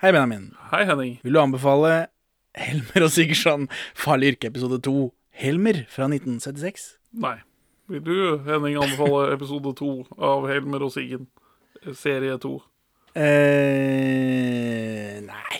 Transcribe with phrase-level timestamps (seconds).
[0.00, 0.52] Hei, Benjamin.
[0.70, 1.20] Hei, Henning.
[1.22, 2.06] Vil du anbefale
[2.56, 6.82] Helmer og Sigurdsson, Farlig yrke, episode 2, Helmer fra 1976?
[7.12, 7.36] Nei.
[7.88, 11.26] Vil du, Henning, anbefale episode 2 av Helmer og Siggen?
[11.94, 12.52] Serie 2?
[13.16, 15.56] eh Nei.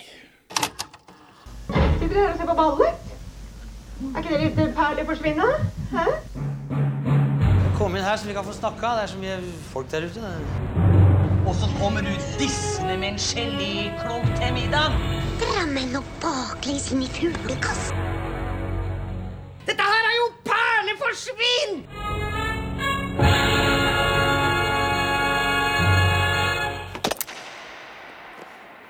[1.97, 2.93] Sitter dere her og ser på ballet?
[4.13, 5.49] Er ikke det litt perleforsvinne?
[5.95, 6.05] Hæ?
[7.79, 8.87] Kom inn her så vi kan få snakka.
[8.99, 9.37] Det er så mye
[9.73, 11.06] folk der ute.
[11.47, 14.95] Og så kommer du dissende med en geléklump til middag.
[15.39, 18.01] Drammen og baklengs inn i fuglekassen.
[19.69, 21.79] Dette her er jo perleforsvinn!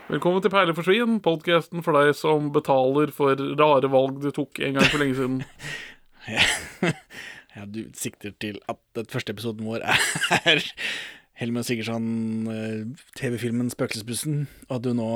[0.07, 4.89] Velkommen til Perleforsvin, podkasten for deg som betaler for rare valg du tok en gang
[4.89, 5.41] for lenge siden.
[7.57, 10.59] Ja, du sikter til at den første episoden vår er
[11.37, 12.07] Helmer Sigurdsson,
[12.49, 12.83] eh,
[13.19, 15.09] TV-filmen 'Spøkelsesbussen', og at du nå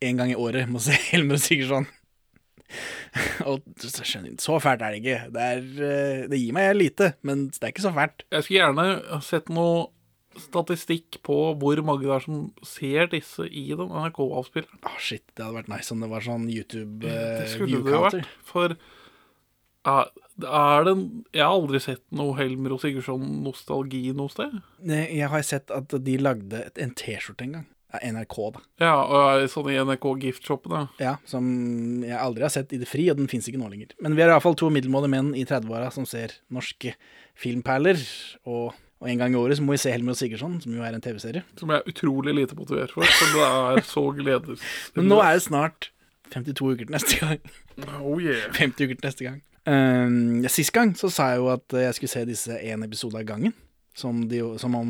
[0.00, 1.88] en gang i året må se Helmer Sigurdsson.
[3.48, 5.18] Og så skjønner så fælt er det ikke.
[5.34, 8.24] Det, er, eh, det gir meg lite, men det er ikke så fælt.
[8.32, 9.90] Jeg skulle gjerne sett noe
[10.40, 14.82] statistikk på hvor mange det er som ser disse i den NRK-avspilleren.
[14.82, 17.94] Ah, shit, det hadde vært nice om det var sånn YouTube Det uh, skulle det
[17.94, 18.32] jo vært.
[18.48, 20.10] For er,
[20.42, 20.94] er det
[21.36, 24.56] Jeg har aldri sett noe Helmer og Sigurdsson-nostalgi noe sted.
[24.82, 27.66] Nei, Jeg har sett at de lagde en T-skjorte en gang.
[27.94, 28.60] Ja, NRK, da.
[28.82, 30.86] Ja, og sånn i NRK Gift-shoppen, ja.
[30.98, 33.92] Ja, Som jeg aldri har sett i det fri, og den fins ikke nå lenger.
[34.02, 36.96] Men vi er iallfall to middelmådige menn i 30-åra som ser norske
[37.38, 38.00] filmperler.
[38.50, 40.82] Og, og en gang i året så må vi se Helmer og Sigurdsson, som jo
[40.82, 41.44] er en TV-serie.
[41.60, 44.66] Som jeg er utrolig lite motivert for, for det er så gledes.
[44.98, 45.92] Men nå er det snart
[46.34, 47.50] 52 uker til neste gang.
[48.02, 48.48] Oh yeah.
[48.58, 49.42] 50 uker til neste gang.
[49.64, 53.28] Um, Sist gang så sa jeg jo at jeg skulle se disse én episode av
[53.28, 53.54] gangen.
[53.94, 54.88] Som, de, som om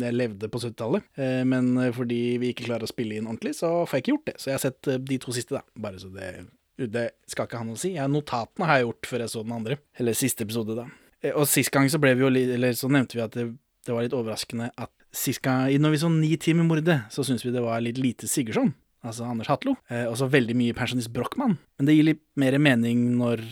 [0.00, 1.04] jeg levde på 70-tallet.
[1.20, 4.30] Eh, men fordi vi ikke klarer å spille inn ordentlig, så får jeg ikke gjort
[4.30, 4.34] det.
[4.40, 5.60] Så jeg har sett eh, de to siste, da.
[5.76, 6.30] Bare så det
[6.78, 7.90] Det skal ikke ha noe å si.
[7.98, 9.76] Ja, notatene har jeg gjort før jeg så den andre.
[10.00, 10.86] Eller siste episode, da.
[11.20, 13.50] Eh, og sist gang så ble vi jo Eller så nevnte vi at det,
[13.84, 17.44] det var litt overraskende at sist gang Når vi så Ni timer mordet, så syntes
[17.44, 18.72] vi det var litt lite Sigurdsson.
[19.04, 19.76] Altså Anders Hatlo.
[19.92, 21.58] Eh, og så veldig mye pensjonist Brochmann.
[21.78, 23.44] Men det gir litt mer mening når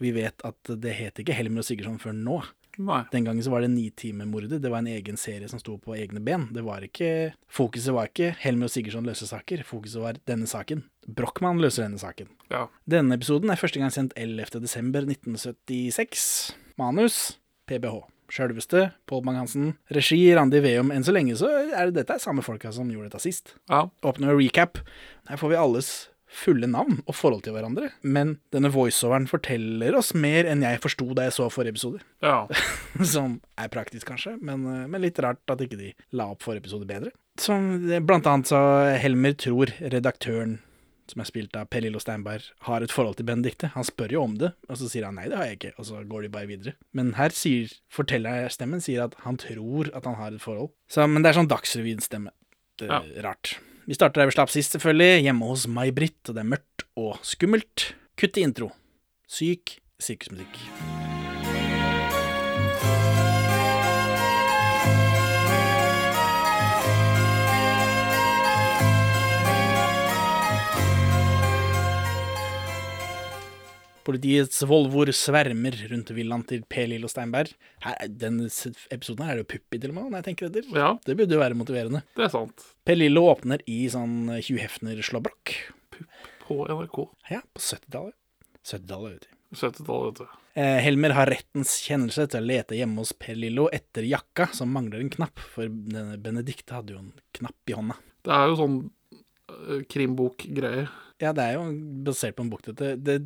[0.00, 2.38] vi vet at det het ikke Helmer og Sigurdsson før nå.
[2.80, 3.02] Nei.
[3.12, 4.60] Den gangen så var det Nitimermordet.
[4.62, 6.46] Det var en egen serie som sto på egne ben.
[6.54, 9.60] Det var ikke, Fokuset var ikke Helmer og Sigurdsson løser saker.
[9.68, 10.80] Fokuset var denne saken.
[11.10, 12.28] Brochmann løser denne saken.
[12.48, 12.68] Ja.
[12.88, 16.54] Denne episoden er første gang sendt 11.12.1976.
[16.80, 17.36] Manus
[17.68, 18.00] PBH.
[18.30, 19.72] Sjølveste Pål Bang-Hansen.
[19.90, 20.92] Regi Randi Veum.
[20.94, 23.54] Enn så lenge så er det dette er samme folka som gjorde dette sist.
[23.68, 23.88] ja.
[24.06, 24.78] Åpner med recap.
[25.28, 25.88] Her får vi alles
[26.30, 27.90] fulle navn og forhold til hverandre.
[28.06, 32.00] Men denne voiceoveren forteller oss mer enn jeg forsto da jeg så forrige episode.
[32.22, 32.46] Ja.
[33.14, 36.64] Som er praktisk, kanskje, men, eh, men litt rart at ikke de la opp forrige
[36.66, 37.12] episode bedre.
[37.40, 37.70] Som
[38.06, 38.58] blant annet så
[39.00, 40.58] Helmer tror redaktøren,
[41.10, 43.72] som er spilt av Per Lillo Steinberg, har et forhold til Benedicte.
[43.74, 45.88] Han spør jo om det, og så sier han nei, det har jeg ikke, og
[45.88, 46.74] så går de bare videre.
[46.94, 50.70] Men her sier fortellerstemmen sier at han tror at han har et forhold.
[50.90, 52.30] Så, men det er sånn Dagsrevyen-stemme.
[52.78, 53.24] Det er Ja.
[53.26, 53.56] Rart.
[53.88, 55.24] Vi starter der vi slapp sist, selvfølgelig.
[55.26, 57.92] Hjemme hos May-Britt, det er mørkt og skummelt.
[58.20, 58.72] Kutt i intro.
[59.30, 60.99] Syk sirkusmusikk.
[74.10, 76.82] Politiets Volvoer svermer rundt villaen til P.
[76.90, 77.52] Lillo Steinberg.
[77.84, 78.48] Her, denne
[78.90, 80.66] episoden her er det jo Puppi til og med, når jeg tenker etter.
[80.74, 82.02] ja, Det burde jo være motiverende.
[82.18, 82.64] det er sant.
[82.84, 82.96] P.
[82.98, 85.54] Lillo åpner i sånn Hugh Hefner-slåbrok.
[86.42, 86.98] På NRK.
[87.30, 88.16] Ja, på 70-tallet.
[88.66, 89.60] 70-tallet, vet du.
[89.60, 90.36] 70-tallet, vet du.
[90.60, 94.72] Eh, Helmer har rettens kjennelse til å lete hjemme hos Per Lillo etter jakka som
[94.74, 97.94] mangler en knapp, for denne Benedicte hadde jo en knapp i hånda.
[98.26, 98.74] Det er jo sånn
[99.14, 100.88] uh, krimbok-greie.
[101.20, 101.64] Ja, det er jo
[102.06, 102.94] basert på en bok, dette.
[102.96, 103.16] Det,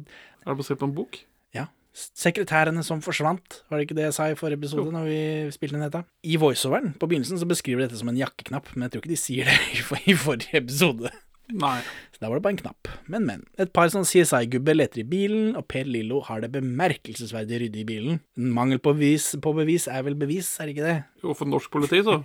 [0.45, 1.23] Er det basert på en bok?
[1.57, 1.69] ja.
[1.95, 4.91] Sekretærene som forsvant, var det ikke det jeg sa i forrige episode?
[4.91, 5.19] når vi
[5.55, 6.01] spilte inn dette?
[6.27, 9.13] I voiceoveren på begynnelsen så beskriver de dette som en jakkeknapp, men jeg tror ikke
[9.13, 11.13] de sier det i i forrige episode.
[11.53, 11.77] Nei.
[12.11, 12.91] Så da var det bare en knapp.
[13.07, 13.45] Men, men.
[13.61, 17.89] Et par sånn CSI-gubber leter i bilen, og Per Lillo har det bemerkelsesverdig ryddig i
[17.89, 18.21] bilen.
[18.35, 20.99] Mangel på bevis, på bevis er vel bevis, er det ikke det?
[21.23, 22.19] Jo, for norsk politi, så.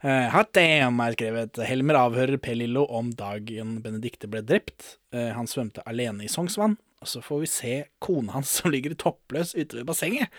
[0.00, 1.58] Uh, hot damn, er jeg skrevet.
[1.68, 4.96] Helmer avhører Per Lillo om dagen Benedicte ble drept.
[5.12, 6.78] Eh, han svømte alene i Sognsvann.
[7.00, 10.32] Og så får vi se kona hans som ligger toppløs ute ved bassenget,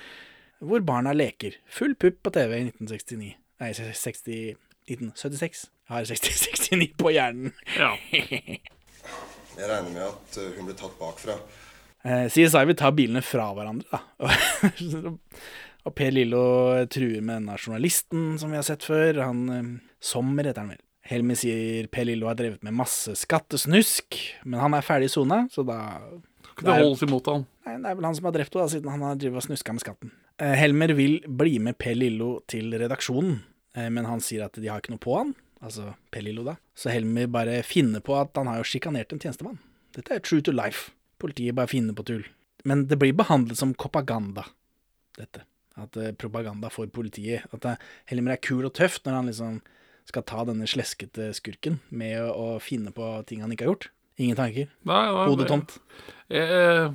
[0.61, 1.57] hvor barna leker.
[1.69, 3.31] Full pupp på TV i 1969.
[3.61, 4.57] Nei, 60,
[4.89, 5.63] 1976.
[5.89, 7.53] Jeg har 60, 69 på hjernen.
[7.77, 7.93] Ja.
[9.51, 11.35] Jeg regner med at uh, hun ble tatt bakfra.
[12.01, 14.31] Eh, CSI vil ta bilene fra hverandre, da.
[15.87, 16.43] og Per Lillo
[16.91, 19.23] truer med denne journalisten som vi har sett før.
[19.25, 19.69] Han eh,
[20.01, 20.81] Sommer heter han vel.
[21.11, 25.43] Helmer sier Per Lillo har drevet med masse skattesnusk, men han er ferdig i sona,
[25.51, 25.79] så da
[26.45, 27.45] Ikke det holdes imot han.
[27.65, 29.75] Nei, det er vel han som har drept henne, siden han har drevet og snuska
[29.75, 30.13] med skatten.
[30.41, 33.41] Eh, Helmer vil bli med Per Lillo til redaksjonen,
[33.75, 35.33] eh, men han sier at de har ikke noe på han.
[35.61, 36.55] Altså Per Lillo, da.
[36.77, 39.59] Så Helmer bare finner på at han har jo sjikanert en tjenestemann.
[39.97, 40.93] Dette er true to life.
[41.21, 42.23] Politiet bare finner på tull.
[42.65, 44.45] Men det blir behandlet som propaganda,
[45.17, 45.43] dette.
[45.81, 47.45] At uh, propaganda for politiet.
[47.55, 47.79] At eh,
[48.11, 49.61] Helmer er kul og tøff når han liksom
[50.09, 53.89] skal ta denne sleskete skurken med å, å finne på ting han ikke har gjort.
[54.21, 54.69] Ingen tanker.
[54.89, 55.75] Nei, nei, Hodet det- tomt.
[56.31, 56.93] Jeg,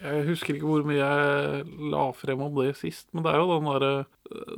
[0.00, 3.50] jeg husker ikke hvor mye jeg la frem om det sist, men det er jo
[3.54, 3.92] den derre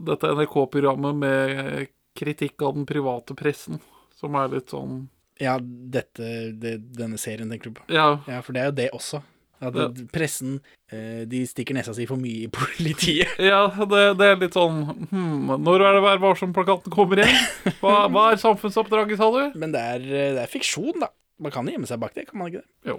[0.06, 3.80] Dette NRK-programmet med kritikk av den private pressen,
[4.16, 5.02] som er litt sånn
[5.42, 7.86] Ja, dette, det, denne serien tenker du på.
[7.92, 9.20] Ja, Ja, for det er jo det også.
[9.61, 9.87] At Ja.
[10.12, 10.58] pressen
[10.93, 13.31] eh, de stikker nesa si for mye i politiet.
[13.50, 17.38] ja det, det er litt sånn hmm, Når er det Vær varsom-plakaten kommer igjen?
[17.81, 19.56] Hva, hva er samfunnsoppdraget, sa du?
[19.58, 21.08] Men det er, eh, det er fiksjon, da.
[21.41, 22.93] Man kan gjemme seg bak det, kan man ikke det?
[22.93, 22.99] Jo.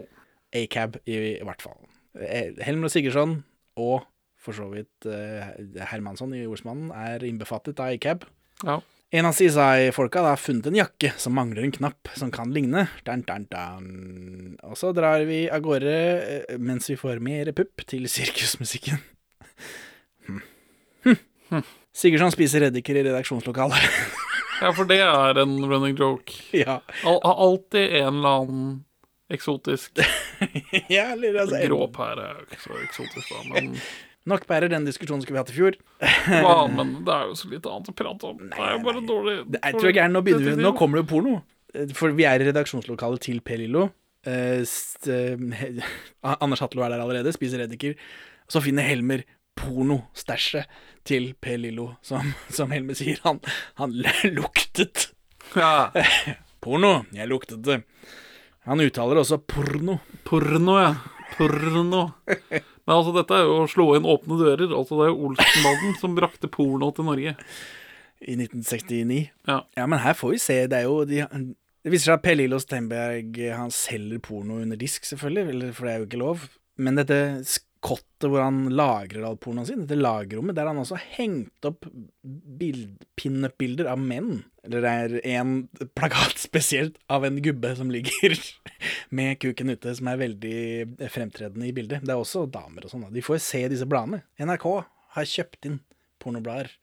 [0.58, 1.78] Acab, i, i hvert fall.
[2.18, 3.38] Eh, Helmer og Sigurdsson,
[3.78, 4.06] og
[4.42, 5.04] for så vidt
[5.90, 8.24] Hermansson i Ordsmannen, er innbefattet av Acab.
[8.64, 8.78] Ja.
[9.16, 12.88] En av CSI-folka har funnet en jakke som mangler en knapp som kan ligne.
[13.08, 14.58] Dun, dun, dun.
[14.68, 19.00] Og så drar vi av gårde eh, mens vi får mer pupp til sirkusmusikken.
[20.28, 20.42] Hm.
[21.08, 21.64] Hm.
[21.96, 23.80] Sigurdsson spiser reddiker i redaksjonslokalet.
[24.62, 26.36] ja, for det er en running joke.
[26.52, 26.82] ja.
[27.08, 28.68] Al- alltid en eller annen
[29.32, 30.00] eksotisk
[30.88, 33.74] ja, eller altså Gråpære er jo ikke så eksotisk, da, men
[34.28, 35.78] Nok bærer den diskusjonen skulle vi hatt i fjor.
[36.28, 38.42] Ja, men det er jo så litt annet å prate om.
[38.52, 40.72] Det er jo bare dårlig Det er, jeg tror jeg er, nå, begynner vi, nå
[40.76, 41.36] kommer det jo porno.
[41.74, 43.86] Eh, For vi er i redaksjonslokalet til Per Lillo.
[44.28, 45.80] Eh, st- eh,
[46.44, 47.96] Anders Hatlo er der allerede, spiser reddiker.
[48.52, 49.24] Så finner Helmer
[49.58, 50.68] pornostæsjet
[51.08, 53.20] til Per Lillo, som, som Helmer sier.
[53.24, 53.40] Han,
[53.80, 53.96] han
[54.38, 55.08] luktet
[55.56, 55.88] Ja.
[56.64, 57.06] porno.
[57.16, 57.80] Jeg luktet det.
[58.68, 60.02] Han uttaler også porno.
[60.28, 60.92] Porno, ja.
[61.38, 62.10] Porno.
[62.88, 64.72] Men altså, dette er jo å slå inn åpne dører.
[64.72, 67.36] Altså, det er jo Olsenbanden som brakte porno til Norge.
[68.24, 69.18] i 1969.
[69.46, 69.60] Ja.
[69.78, 70.56] ja, men her får vi se.
[70.72, 71.20] Det er jo de,
[71.84, 75.94] Det viser seg at Per Lillo Stenberg han selger porno under disk, selvfølgelig, for det
[75.94, 76.48] er jo ikke lov.
[76.82, 77.20] Men dette
[77.78, 81.86] skottet hvor han lagrer all pornoen sin, dette lagerrommet, der han også har hengt opp
[82.24, 84.42] bild- pinup-bilder av menn.
[84.66, 85.54] Eller det er en
[85.98, 88.36] plakat spesielt av en gubbe som ligger
[89.18, 90.58] med kuken ute, som er veldig
[91.14, 92.04] fremtredende i bildet.
[92.04, 93.08] Det er også damer og sånn.
[93.14, 94.24] De får se disse bladene.
[94.42, 94.68] NRK
[95.18, 95.80] har kjøpt inn
[96.22, 96.74] pornoblader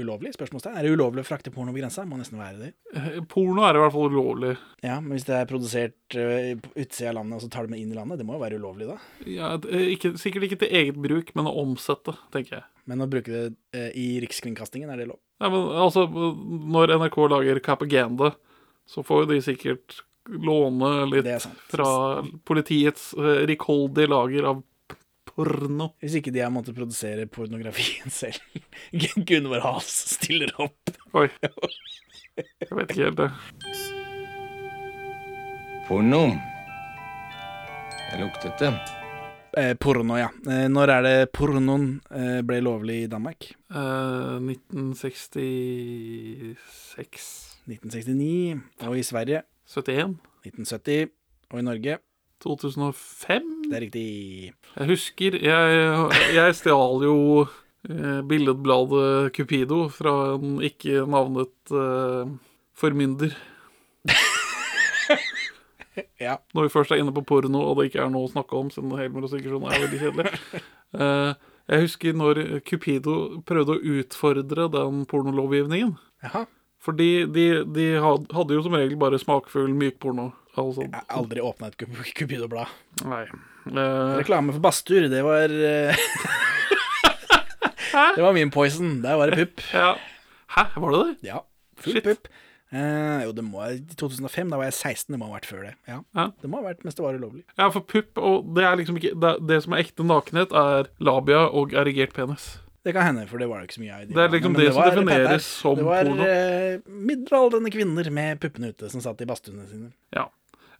[0.00, 0.32] ulovlig?
[0.36, 0.76] Spørsmålstegn.
[0.78, 2.04] Er det ulovlig å frakte porno over grensa?
[2.08, 2.70] Må nesten være det.
[2.96, 4.52] Eh, Porno er i hvert fall ulovlig.
[4.84, 7.74] Ja, men hvis det er produsert uh, på utsida av landet, og så tar du
[7.74, 8.98] med inn i landet, det må jo være ulovlig da.
[9.28, 12.68] Ja, eh, ikke, sikkert ikke til eget bruk, men å omsette, tenker jeg.
[12.90, 13.44] Men å bruke det
[13.78, 15.20] eh, i Rikskringkastingen, er det lov?
[15.42, 18.32] Ja, men altså, når NRK lager Capaganda,
[18.88, 24.62] så får jo de sikkert låne litt fra politiets eh, rikholdige lager av
[25.36, 25.86] porno.
[26.02, 28.40] Hvis ikke de har måttet produsere pornografien selv.
[29.28, 30.82] Gunvor Hals stiller opp.
[31.18, 31.28] Oi.
[32.36, 33.30] Jeg vet ikke helt det.
[35.88, 36.22] Porno.
[38.12, 38.72] Jeg luktet det.
[39.58, 40.30] Eh, porno, ja.
[40.48, 43.50] Eh, når er det pornoen eh, ble lovlig i Danmark?
[43.68, 46.56] Eh, 1966
[47.68, 48.56] 1969.
[48.88, 51.12] Og i Sverige 71 1970.
[51.52, 52.00] Og i Norge
[52.42, 54.06] 2005 Det er riktig.
[54.76, 55.84] Jeg husker Jeg,
[56.36, 57.16] jeg stjal jo
[57.88, 62.34] eh, billedbladet Cupido fra en ikke navnet eh,
[62.78, 63.36] formynder.
[66.16, 66.38] Ja.
[66.56, 68.70] Når vi først er inne på porno, og det ikke er noe å snakke om,
[68.72, 70.30] siden Helmer og Sigurdsson er veldig kjedelig.
[70.96, 71.32] Eh,
[71.72, 73.16] jeg husker når Cupido
[73.48, 75.92] prøvde å utfordre den pornolovgivningen.
[76.24, 76.46] Jaha.
[76.82, 77.46] Fordi de,
[77.76, 80.30] de hadde jo som regel bare smakfull mykporno.
[80.56, 82.68] Jeg har aldri åpna et Cup- Cupido-blad.
[83.08, 83.24] nei.
[83.66, 84.18] Uh...
[84.18, 85.94] Reklame for Bastur, det var eh,
[88.16, 89.02] Det var min poison.
[89.02, 89.60] Der var det pupp.
[89.74, 89.94] ja.
[90.56, 91.28] Hæ, var det det?
[91.28, 91.42] Ja,
[91.80, 92.28] full pupp.
[92.72, 95.12] Eh, jo, det må I 2005, da var jeg 16.
[95.12, 95.74] Det må ha vært før det.
[95.88, 96.24] Ja, Ja.
[96.40, 97.44] Det må ha vært mens det var ulovlig.
[97.60, 100.88] Ja, for pupp, og det er liksom ikke Det, det som er ekte nakenhet, er
[101.04, 102.54] labia og erigert penis.
[102.82, 103.98] Det kan hende, for det var det ikke så mye av.
[104.10, 105.78] Det er liksom det, det som var defineres som porno.
[105.78, 106.22] Det var porno.
[106.26, 106.80] eh,
[107.12, 109.92] middelaldrende kvinner med puppene ute som satt i badstuene sine.
[110.16, 110.24] Ja.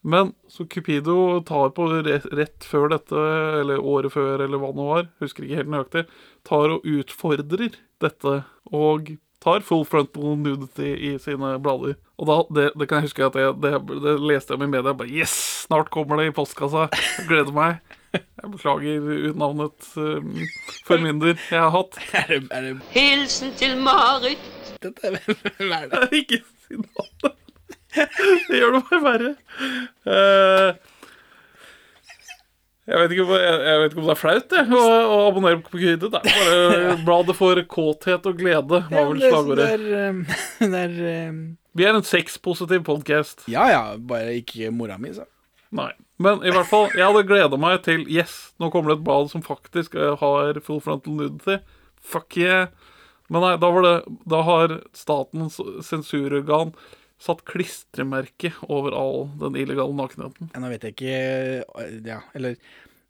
[0.03, 3.25] Men så Cupido tar på rett, før dette,
[3.61, 6.03] eller året før, eller hva det nå var, husker ikke helt nøyaktig,
[6.49, 8.35] tar og utfordrer dette,
[8.75, 11.97] og tar full frontal nudity i sine blader.
[12.19, 13.73] Og da, det, det kan jeg huske at jeg, det,
[14.05, 15.35] det leste jeg om i media, bare yes,
[15.69, 17.99] snart kommer det i postkassa, jeg gleder meg.
[18.13, 20.35] Jeg beklager utnavnet um,
[20.85, 21.97] formynder jeg har hatt.
[22.19, 24.51] Er det, er det Hilsen til Marit.
[24.83, 25.15] dette?
[25.15, 25.23] er,
[25.57, 26.03] Hvem er det?
[26.21, 27.42] Ikke si navnet.
[28.49, 29.31] Det gjør det bare verre.
[30.09, 30.93] Eh,
[32.89, 35.61] jeg, vet ikke, jeg, jeg vet ikke om det er flaut det, å, å abonnere
[35.65, 36.11] på Kyde.
[36.13, 39.67] Det er bare bladet for kåthet og glede, var vel slagordet.
[39.67, 41.37] det er, eh, det er eh,
[41.79, 43.47] Vi er en sexpositiv podkast.
[43.53, 45.29] Ja ja, bare ikke mora mi, så.
[45.73, 45.93] Nei.
[46.23, 49.31] Men i hvert fall, jeg hadde gleda meg til Yes, nå kommer det et blad
[49.33, 51.61] som faktisk eh, har full frontal nudity.
[52.03, 52.73] Fuck yeah.
[53.33, 53.95] Men nei, da var det
[54.29, 56.75] Da har statens sensurorgan
[57.23, 60.51] satt klistremerke over all den illegale nakenheten.
[60.53, 61.19] Ja, Nå vet jeg ikke
[61.83, 62.57] eh, Ja, eller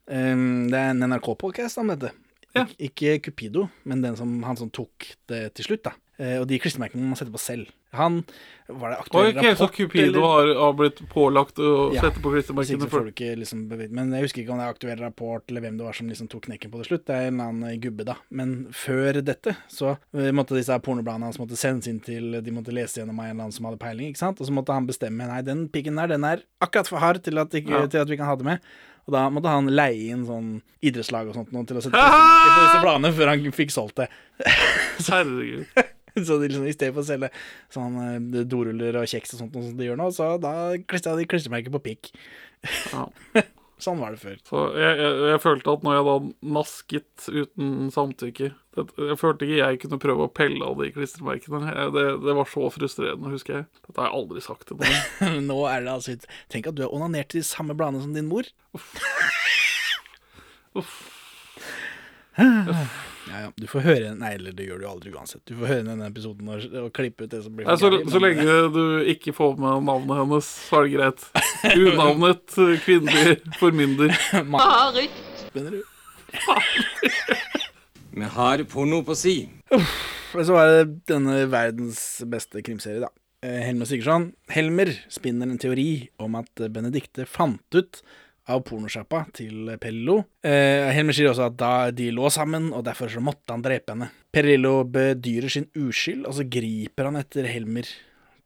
[0.06, 2.12] um, Det er en NRK-podkast om dette.
[2.52, 2.66] Ja.
[2.76, 5.94] Ik ikke Cupido, men den som, han som tok det til slutt, da.
[6.20, 7.70] Eh, og de klistremerkene man setter på selv.
[7.96, 8.18] Han
[8.68, 9.66] Var det aktuell rapport så?
[9.72, 12.02] Cupido har, har blitt pålagt å Ja.
[12.04, 15.00] sette på klistremerkene får du ikke liksom Men jeg husker ikke om det er aktuell
[15.00, 17.04] rapport, eller hvem det var som liksom tok knekken på det slutt.
[17.08, 18.16] Det er en eller annen gubbe, da.
[18.30, 22.72] Men før dette så eh, måtte disse pornobladene hans måtte sendes inn til De måtte
[22.76, 24.40] lese gjennom av en eller annen som hadde peiling, ikke sant.
[24.40, 27.38] Og så måtte han bestemme Nei, den pikken der, den er akkurat for hard til
[27.40, 27.86] at, ikke, Ja.
[27.86, 28.60] til at vi kan ha det med.
[29.08, 32.60] Og da måtte han leie inn sånn idrettslag og sånt noe til å sette på
[32.62, 34.08] disse bladene før han fikk solgt det.
[35.08, 35.66] Herregud.
[36.26, 37.32] Så de liksom, i stedet for å selge
[37.72, 40.52] sånn eh, doruller og kjeks og sånt som de gjør nå, så da
[40.88, 42.12] klistra de klistremerker på pikk.
[42.92, 43.06] Ja.
[43.82, 44.36] sånn var det før.
[44.46, 46.16] Så jeg, jeg, jeg følte at når jeg da
[46.58, 51.64] nasket uten samtykke det, Jeg følte ikke jeg kunne prøve å pelle av de klistremerkene.
[51.68, 53.66] Jeg, det, det var så frustrerende, husker jeg.
[53.82, 55.42] Dette har jeg aldri sagt til noen.
[55.50, 56.16] Nå er det altså
[56.52, 58.48] Tenk at du har onanert til de samme bladene som din mor.
[58.76, 58.94] Uff
[60.74, 61.08] Uff.
[63.30, 65.42] Ja, ja, du får høre Nei, eller det gjør du aldri uansett.
[65.46, 68.10] Du får høre denne episoden og, og klippe ut det som blir Nei, så, gærent,
[68.10, 71.26] så lenge du ikke får med navnet hennes, så er det greit.
[71.78, 74.14] Unavnet kvinnelig formynder.
[75.54, 75.82] Begynner du?
[78.12, 79.36] Vi har porno på si.
[79.72, 83.12] Og så var det denne verdens beste krimserie, da.
[83.42, 84.30] Eh, Helmer Sigurdsson.
[84.52, 88.02] Helmer spinner en teori om at Benedicte fant ut
[88.50, 90.18] av pornosjappa til Perillo.
[90.42, 93.94] Eh, Helmer sier også at da de lå sammen, og derfor så måtte han drepe
[93.94, 94.10] henne.
[94.34, 97.86] Perillo bedyrer sin uskyld, og så griper han etter Helmer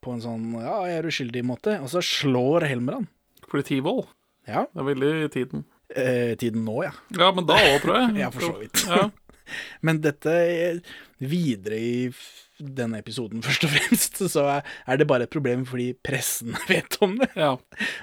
[0.05, 3.09] på en sånn 'ja, jeg er uskyldig'-måte, og så slår Helmer han.
[3.49, 4.07] Politivold.
[4.47, 4.67] Ja.
[4.73, 5.65] Det er veldig i tiden.
[5.95, 6.93] Eh, tiden nå, ja.
[7.17, 8.17] Ja, men da òg, tror jeg.
[8.23, 8.87] Ja, for så vidt.
[8.89, 9.11] Ja.
[9.87, 10.79] Men dette eh,
[11.21, 12.11] videre i
[12.59, 16.99] denne episoden, først og fremst, så er- er det bare et problem fordi pressen vet
[17.05, 17.31] om det.
[17.37, 17.55] ja.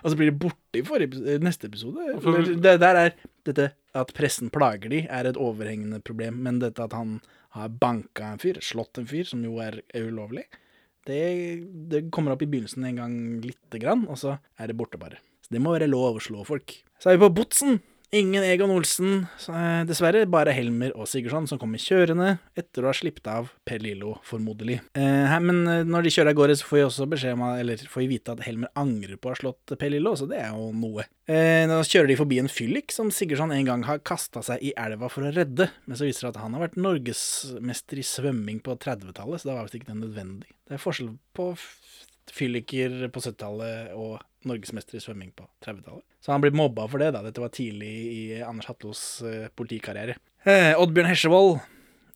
[0.04, 2.20] Og så blir det borte i forrige, neste episode.
[2.22, 3.14] For- Det der er
[3.46, 6.42] dette at pressen plager de, er et overhengende problem.
[6.46, 7.20] Men dette at han
[7.54, 10.46] har banka en fyr, slått en fyr, som jo er ulovlig,
[11.06, 11.20] det,
[11.92, 15.20] det kommer opp i begynnelsen en gang lite grann, og så er det borte bare.
[15.44, 16.78] Så det må være lov å slå folk.
[17.04, 17.82] Så er vi på Botsen.
[18.14, 20.28] Ingen Egon Olsen, eh, dessverre.
[20.30, 24.76] Bare Helmer og Sigurdsson som kommer kjørende etter å ha sluppet av Per Lillo, formodentlig.
[24.94, 27.82] Eh, men eh, når de kjører av gårde, så får vi også beskjed om, eller
[27.90, 30.52] får vi vite at Helmer angrer på å ha slått Per Lillo, så det er
[30.54, 31.08] jo noe.
[31.26, 34.76] Eh, nå kjører de forbi en fyllik som Sigurdsson en gang har kasta seg i
[34.78, 38.62] elva for å redde, men så viser det at han har vært norgesmester i svømming
[38.62, 40.54] på 30-tallet, så da var visst ikke det nødvendig.
[40.70, 41.50] Det er forskjell på
[42.30, 46.06] fylliker på 70-tallet og norgesmester i svømming på 30-tallet.
[46.24, 47.24] Så han blir mobba for det, da.
[47.26, 50.18] Dette var tidlig i Anders Hatlos eh, politikarriere.
[50.44, 51.60] Eh, Oddbjørn Hesjevold,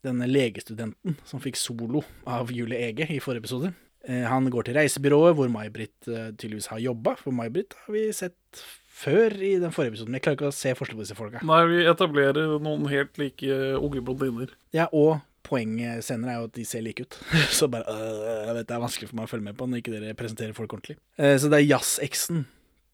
[0.05, 3.71] denne legestudenten som fikk solo av Julie Ege i forrige episode.
[4.07, 8.05] Eh, han går til reisebyrået hvor May-Britt eh, tydeligvis har jobba, for May-Britt har vi
[8.15, 8.61] sett
[8.97, 10.15] før i den forrige episoden.
[10.17, 11.43] Jeg klarer ikke å se forskjell på disse folka.
[11.45, 14.53] Nei, vi etablerer noen helt like unge blondiner.
[14.75, 17.19] Ja, og poenget senere er jo at de ser like ut.
[17.57, 19.95] Så bare øh, vet, Det er vanskelig for meg å følge med på når ikke
[19.95, 20.97] dere presenterer folk ordentlig.
[21.17, 22.45] Eh, så det er jazzeksen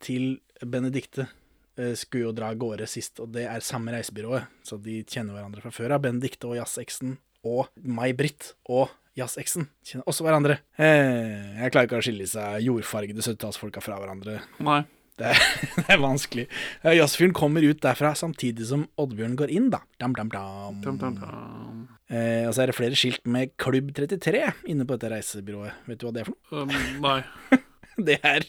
[0.03, 1.27] til Benedicte
[1.79, 4.49] eh, skulle jo dra av gårde sist, og det er samme reisebyrået.
[4.67, 6.03] Så de kjenner hverandre fra før av.
[6.05, 7.17] Benedicte og jazzeksen
[7.47, 10.59] og May-Britt og jazzeksen kjenner også hverandre.
[10.79, 14.39] Eh, jeg klarer ikke å skille seg jordfargede 70-tallsfolka fra hverandre.
[14.65, 14.83] Nei.
[15.19, 15.41] Det er,
[15.77, 16.45] det er vanskelig.
[16.81, 19.83] Eh, Jazzfyren kommer ut derfra samtidig som Oddbjørn går inn, da.
[20.01, 20.79] Dam, dam, dam.
[20.81, 21.83] dam, dam, dam.
[22.09, 24.41] Eh, og så er det flere skilt med Klubb 33
[24.73, 25.85] inne på dette reisebyrået.
[25.89, 26.65] Vet du hva det er for noe?
[26.65, 27.19] Um, nei.
[27.93, 28.41] Det er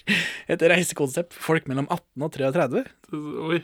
[0.48, 2.80] et reisekonsept for folk mellom 18 og 33.
[3.44, 3.58] Oi.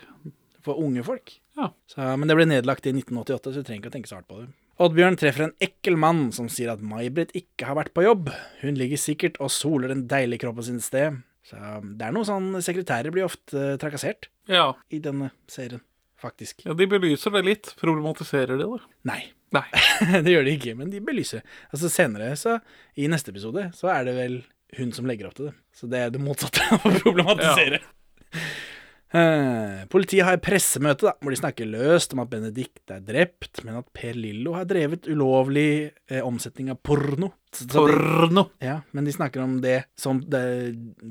[0.61, 1.33] For unge folk.
[1.57, 1.71] Ja.
[1.89, 4.29] Så, men det ble nedlagt i 1988, så du trenger ikke å tenke så hardt
[4.29, 4.51] på det.
[4.81, 8.29] Oddbjørn treffer en ekkel mann som sier at May-Britt ikke har vært på jobb.
[8.61, 11.19] Hun ligger sikkert og soler den deilige kroppen sin et sted.
[11.47, 11.57] Så
[11.97, 14.75] det er noe sånn Sekretærer blir ofte trakassert Ja.
[14.93, 15.81] i denne serien,
[16.21, 16.65] faktisk.
[16.67, 16.75] ja.
[16.77, 17.75] De belyser det litt.
[17.81, 18.81] Problematiserer de det?
[19.09, 19.23] Nei.
[19.57, 19.65] Nei.
[20.25, 21.43] det gjør de ikke, men de belyser.
[21.73, 22.59] Altså Senere, så
[23.01, 24.37] i neste episode, så er det vel
[24.79, 25.55] hun som legger opp til det.
[25.75, 27.81] Så det er det motsatte av å problematisere.
[28.31, 28.45] Eh,
[29.91, 33.81] politiet har et pressemøte da, hvor de snakker løst om at Benedicte er drept, men
[33.81, 37.33] at Per Lillo har drevet ulovlig eh, omsetning av porno.
[37.51, 38.45] Så- så de- Porno.
[38.63, 40.45] ja, men de snakker om det som det,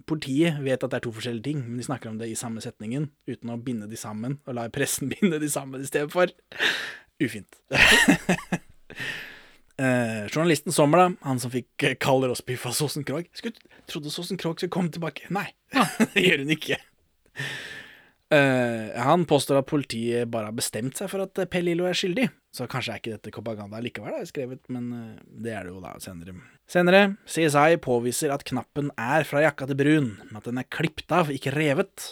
[0.08, 2.62] Politiet vet at det er to forskjellige ting, men de snakker om det i samme
[2.64, 6.28] setningen, uten å binde de sammen, og lar pressen binde de sammen i stedet for.
[7.20, 7.60] Ufint.
[9.80, 13.56] Eh, journalisten Sommer, da, han som fikk eh, kald rostbiff av Såsen Krog Skulle
[13.88, 15.30] trodde Såsen Krog skulle komme tilbake.
[15.32, 15.46] Nei,
[16.14, 16.76] det gjør hun ikke.
[18.30, 21.98] Eh, han påstår at politiet bare har bestemt seg for at eh, Per Lillo er
[21.98, 22.28] skyldig.
[22.54, 25.82] Så kanskje er ikke dette propaganda likevel, da, skrevet, men eh, det er det jo
[25.82, 26.36] da senere.
[26.70, 31.10] Senere, CSI påviser at knappen er fra jakka til Brun, men at den er klippet
[31.16, 32.12] av, ikke revet.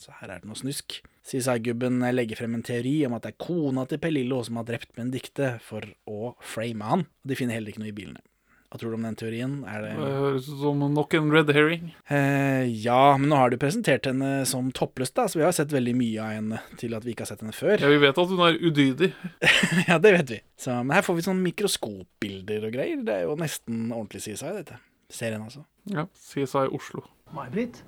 [0.00, 1.02] Så her er det noe snusk.
[1.28, 4.68] CSI-gubben legger frem en teori om at det er kona til Per Lillo som har
[4.70, 7.04] drept Benedicte for å frame han.
[7.20, 8.24] De finner heller ikke noe i bilene.
[8.68, 9.52] Hva tror du om den teorien?
[9.64, 11.86] Er det høres ut som nok en red herring.
[12.12, 15.72] Eh, ja, men nå har du presentert henne som toppløs, da, så vi har sett
[15.72, 17.80] veldig mye av henne til at vi ikke har sett henne før.
[17.80, 19.14] Ja, Vi vet at hun er udydig.
[19.88, 20.40] ja, det vet vi.
[20.60, 23.00] Så, men her får vi sånn mikroskopbilder og greier.
[23.08, 24.76] Det er jo nesten ordentlig CSI, dette.
[25.08, 25.64] Serien, altså.
[25.88, 27.06] Ja, CSI Oslo.
[27.32, 27.80] May-Britt?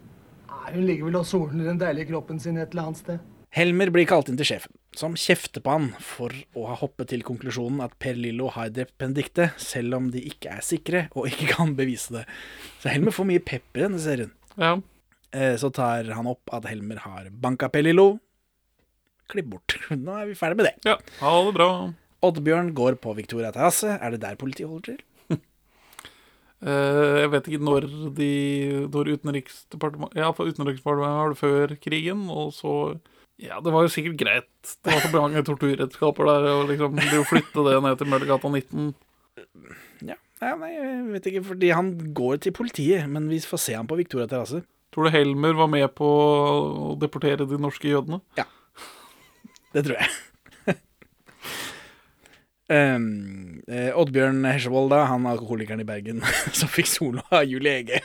[0.71, 3.21] Hun ligger vel og soler den deilige kroppen sin et eller annet sted.
[3.57, 7.25] Helmer blir kalt inn til sjefen, som kjefter på han for å ha hoppet til
[7.26, 11.49] konklusjonen at Per Lillo har drept Benedicte, selv om de ikke er sikre og ikke
[11.57, 12.25] kan bevise det.
[12.83, 14.30] Så Helmer får mye pepper i denne serien.
[14.54, 14.76] Ja.
[15.35, 18.21] Eh, Så tar han opp at Helmer har banka Per Lillo.
[19.30, 19.75] Klipp bort.
[19.90, 20.76] Nå er vi ferdig med det.
[20.87, 21.71] ja, ha det bra.
[22.23, 23.99] Oddbjørn går på Victoria terrasse.
[23.99, 25.04] Er det der politiet holder til?
[26.61, 27.87] Uh, jeg vet ikke når
[28.19, 28.26] de
[28.92, 32.75] Når Utenriksdepartementet Ja, for Utenriksdepartementet var det før krigen, og så
[33.41, 34.73] Ja, det var jo sikkert greit.
[34.85, 38.91] Det var så mange torturredskaper der, og liksom de flytte det ned til Møllergata 19
[40.05, 43.77] Ja, ja, nei, jeg vet ikke, fordi han går til politiet, men vi får se
[43.79, 44.63] ham på Victoria terrasse.
[44.93, 48.21] Tror du Helmer var med på å deportere de norske jødene?
[48.37, 48.45] Ja.
[49.73, 50.11] Det tror jeg.
[52.75, 56.25] um, eh, Oddbjørn Hesjevold, da, han alkoholikeren i Bergen
[56.59, 58.03] som fikk solo av Julie Ege.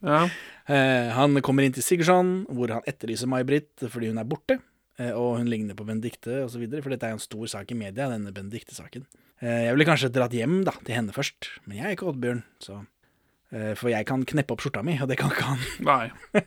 [0.00, 0.24] Ja.
[0.70, 4.60] Eh, han kommer inn til Sigurdsson, hvor han etterlyser May-Britt fordi hun er borte.
[5.00, 8.06] eh, Og hun ligner på Benedicte osv., for dette er en stor sak i media,
[8.12, 9.06] denne Benedicte-saken.
[9.42, 12.42] Eh, Jeg ville kanskje dratt hjem da, til henne først, men jeg er ikke Oddbjørn,
[12.62, 12.82] så
[13.50, 15.58] For jeg kan kneppe opp skjorta mi, og det kan ikke han.
[15.90, 16.10] Nei.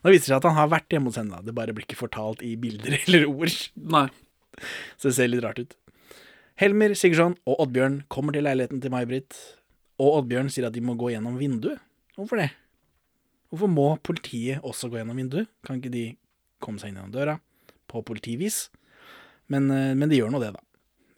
[0.00, 1.42] Nå viser det seg at han har vært hjemme hos henne, da.
[1.44, 3.52] Det bare blir ikke fortalt i bilder eller ord.
[3.76, 4.06] Nei.
[4.96, 5.76] Så det ser litt rart ut.
[6.56, 9.36] Helmer, Sigurdsson og Oddbjørn kommer til leiligheten til May-Britt,
[10.00, 11.76] og Oddbjørn sier at de må gå gjennom vinduet.
[12.16, 12.48] Hvorfor det?
[13.50, 15.50] Hvorfor må politiet også gå gjennom vinduet?
[15.66, 16.04] Kan ikke de
[16.62, 17.38] komme seg inn gjennom døra
[17.90, 18.68] på politivis?
[19.50, 20.62] Men, eh, men de gjør nå det, da.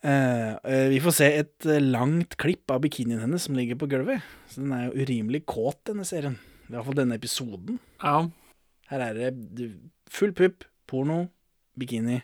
[0.03, 4.25] Eh, eh, vi får se et langt klipp av bikinien hennes som ligger på gulvet.
[4.51, 6.38] Så den er jo urimelig kåt, denne serien.
[6.66, 7.79] I hvert fall denne episoden.
[8.03, 8.16] Ja.
[8.90, 9.71] Her er det
[10.11, 11.27] full pupp, porno,
[11.79, 12.23] bikini.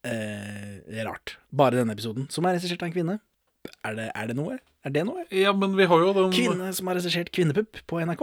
[0.00, 1.36] Eh, rart.
[1.52, 3.20] Bare denne episoden, som er regissert av en kvinne.
[3.84, 4.56] Er det, er det noe?
[4.80, 5.26] Er det noe?
[5.28, 8.22] ja, men vi har jo den Kvinne som har regissert Kvinnepupp på NRK?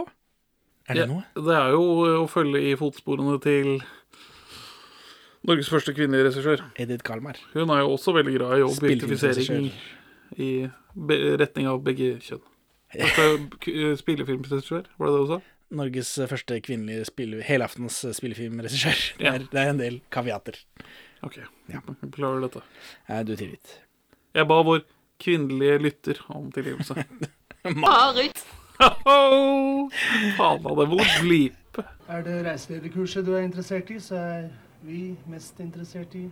[0.88, 1.24] Er det Ja, noe?
[1.36, 1.84] Det er jo
[2.24, 3.82] å følge i fotsporene til
[5.48, 6.64] Norges første kvinnelige regissør.
[6.80, 7.38] Edith Kalmar.
[7.54, 9.70] Hun er jo også veldig glad i objektifisering
[10.44, 10.50] i,
[11.40, 12.42] retning av begge kjønn.
[12.98, 15.40] Første spillefilmregissør, var det det du sa?
[15.78, 19.02] Norges første kvinnelige spille, helaftens spillefilmregissør.
[19.20, 19.34] Det, Ja.
[19.38, 20.56] det er en del kaviater.
[21.28, 21.36] Ok,
[21.74, 22.62] jeg beklager dette.
[23.12, 23.74] Er du tilgitt?
[24.38, 24.86] Jeg ba vår
[25.20, 27.04] kvinnelige lytter om tilgivelse.
[27.84, 28.40] Marit!
[30.38, 31.86] Faen, det vondt blipe.
[32.08, 34.44] Er det reiselederkurset du er interessert i, så er
[34.86, 36.28] vi mest interessert i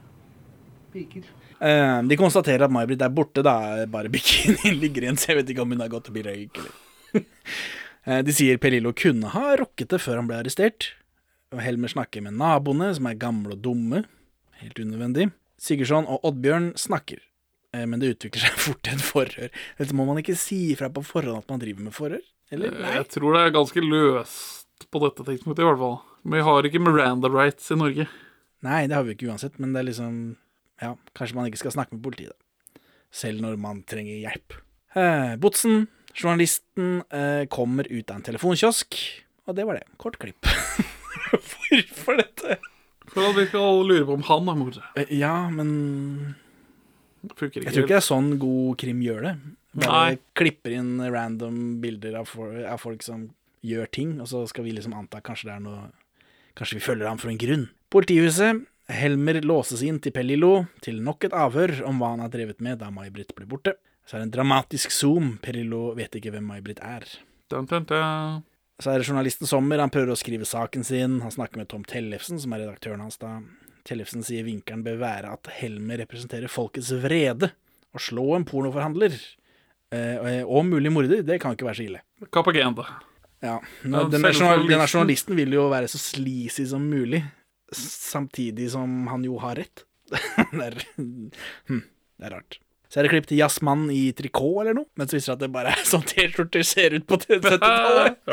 [0.93, 1.25] piker.
[1.59, 5.49] Eh, de konstaterer at May-Britt er borte, da bare bikinien ligger igjen, så jeg vet
[5.53, 6.73] ikke om hun har gått og i røyk eller
[8.05, 10.91] Eh, De sier Per Lillo kunne ha rokket det før han ble arrestert.
[11.49, 14.03] Og Helmer snakker med naboene, som er gamle og dumme.
[14.59, 15.31] Helt unødvendig.
[15.57, 17.23] Sigurdsson og Oddbjørn snakker,
[17.73, 19.49] eh, men det utvikler seg fort til et forhør.
[19.79, 22.21] Dette må man ikke si ifra på forhånd at man driver med forhør?
[22.53, 22.75] Eller?
[22.77, 22.93] Nei.
[22.99, 25.97] Jeg tror det er ganske løst på dette tidspunktet, i hvert fall.
[26.25, 28.07] Men vi har ikke Miranda rights i Norge.
[28.65, 30.15] Nei, det har vi ikke uansett, men det er liksom
[30.81, 32.81] Ja, kanskje man ikke skal snakke med politiet, da.
[33.15, 34.57] Selv når man trenger hjelp.
[34.99, 38.97] Eh, Botsen, journalisten, eh, kommer ut av en telefonkiosk,
[39.47, 39.85] og det var det.
[40.01, 40.43] Kort klipp.
[41.31, 42.57] Hvorfor dette?
[43.13, 44.83] For at vi skal lure på om han er mordet.
[44.99, 46.35] Eh, ja, men
[47.23, 49.35] jeg tror ikke det er sånn god krim gjør det.
[49.75, 50.19] Bare Nei.
[50.37, 53.27] klipper inn random bilder av, for, av folk som
[53.65, 55.85] gjør ting, og så skal vi liksom anta kanskje det er noe
[56.55, 57.65] Kanskje vi følger ham for en grunn.
[57.91, 58.61] Politihuset.
[58.87, 62.79] Helmer låses inn til Pellilo til nok et avhør om hva han har drevet med
[62.79, 63.73] da May-Britt ble borte.
[64.07, 65.33] Så er det en dramatisk zoom.
[65.43, 67.03] Perillo vet ikke hvem May-Britt er.
[67.51, 68.45] Dun, dun, dun.
[68.79, 71.19] Så er det journalisten Sommer, han prøver å skrive saken sin.
[71.25, 73.37] Han snakker med Tom Tellefsen, som er redaktøren hans da.
[73.87, 77.51] Tellefsen sier vinkelen bør være at Helmer representerer folkets vrede.
[77.95, 79.15] Å slå en pornoforhandler,
[80.45, 82.01] og mulig morder, det kan ikke være så ille.
[82.33, 82.87] Kapagenda.
[82.89, 84.31] Ja, Ja, nå, denne,
[84.65, 87.21] denne journalisten vil jo være så sleazy som mulig,
[87.75, 89.83] samtidig som han jo har rett.
[90.11, 92.59] det, er, hm, det er rart.
[92.89, 95.43] Så er det klipp til jazzmannen i trikot eller noe, men så viser det at
[95.45, 98.19] det bare er sånn T-skjorter ser ut på 70-tallet.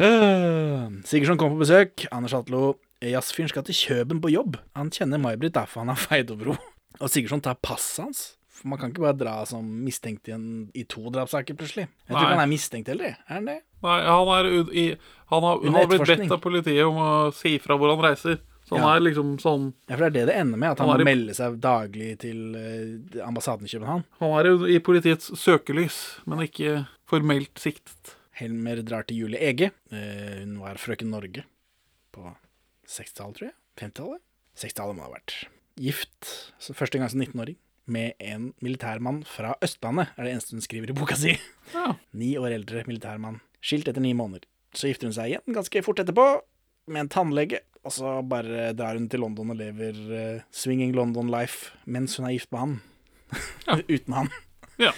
[0.00, 0.06] Ja.
[0.08, 2.06] Uh, Sigurdsson kommer på besøk.
[2.08, 2.78] Anders Hatlo.
[3.04, 4.54] Jazzfyren skal til Kjøben på jobb.
[4.72, 6.54] Han kjenner May-Britt, derfor han har Feidobro.
[6.96, 8.22] Og Sigurdsson tar passet hans.
[8.60, 10.46] For man kan ikke bare dra som mistenkt i, en,
[10.76, 11.86] i to drapssaker, plutselig.
[12.04, 13.14] Jeg tror ikke han er mistenkt heller.
[13.24, 13.54] Er han det?
[13.86, 14.84] Nei, han er i
[15.32, 18.36] Han har, han har blitt bedt av politiet om å si fra hvor han reiser.
[18.68, 18.90] Så han Ja.
[18.98, 21.02] er liksom sånn Ja, for det er det det ender med, at han, Han må
[21.02, 24.04] i- melde seg daglig til eh, ambassaden i København.
[24.20, 25.96] Han er jo i politiets søkelys,
[26.26, 28.16] men ikke formelt siktet.
[28.40, 29.70] Helmer drar til Julie Ege.
[29.90, 31.42] Eh, hun var frøken Norge
[32.12, 32.28] på
[32.86, 33.56] 60-tallet, tror jeg.
[33.80, 34.20] 50-tallet?
[34.60, 35.34] 60-tallet må det ha vært.
[35.80, 37.56] Gift, så første gang som 19-åring,
[37.90, 41.36] med en militærmann fra Østlandet, er det eneste hun skriver i boka si.
[41.74, 41.94] Ja.
[42.12, 43.40] Ni år eldre militærmann.
[43.60, 44.46] Skilt etter ni måneder.
[44.76, 46.26] Så gifter hun seg igjen ganske fort etterpå,
[46.90, 47.62] med en tannlege.
[47.86, 52.28] Og så bare drar hun til London og lever uh, swinging London life mens hun
[52.28, 52.74] er gift med han.
[53.94, 54.30] Uten han.
[54.80, 54.92] Ja.